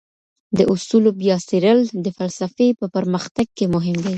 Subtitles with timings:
[0.57, 4.09] د اصولو بیا څېړل د فلسفې په پرمختګ کي مهم دي.